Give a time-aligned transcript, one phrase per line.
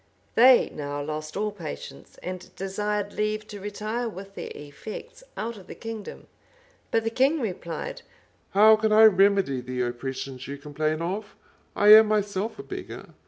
[0.33, 5.67] They now lost all patience, and desired leave to retire with their effects out of
[5.67, 6.25] the kingdom.
[6.89, 8.01] But the king replied,
[8.55, 11.35] "How can I remedy the oppressions you complain of?
[11.75, 13.09] I am myself a beggar.